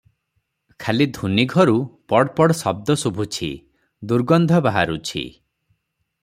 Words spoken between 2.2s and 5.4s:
ପଡ୍ ଶବ୍ଦ ଶୁଭୁଛି, ଦୁର୍ଗନ୍ଧ ବାହାରୁଛି।